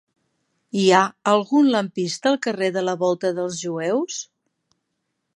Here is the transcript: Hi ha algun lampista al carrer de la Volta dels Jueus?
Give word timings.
Hi 0.83 0.85
ha 0.91 1.01
algun 1.31 1.67
lampista 1.75 2.31
al 2.31 2.37
carrer 2.45 2.69
de 2.77 2.83
la 2.85 2.95
Volta 3.03 3.31
dels 3.41 3.59
Jueus? 3.65 4.17